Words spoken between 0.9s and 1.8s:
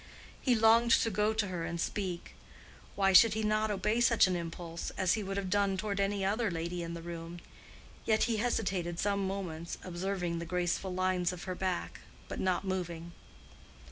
to go to her and